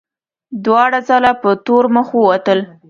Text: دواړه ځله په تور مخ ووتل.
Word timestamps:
دواړه 0.65 0.99
ځله 1.07 1.31
په 1.41 1.49
تور 1.65 1.85
مخ 1.95 2.07
ووتل. 2.17 2.59